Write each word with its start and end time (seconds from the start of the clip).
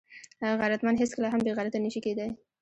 غیرتمند 0.61 0.97
هیڅکله 1.03 1.27
هم 1.33 1.39
بېغیرته 1.45 1.77
نه 1.85 1.89
شي 1.93 2.01
کېدای 2.05 2.29